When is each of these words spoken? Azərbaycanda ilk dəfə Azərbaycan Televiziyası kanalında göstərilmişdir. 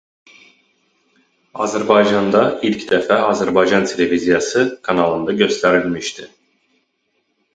Azərbaycanda 1.65 2.41
ilk 2.69 2.87
dəfə 2.93 3.19
Azərbaycan 3.27 3.85
Televiziyası 3.91 4.65
kanalında 4.89 5.35
göstərilmişdir. 5.45 6.33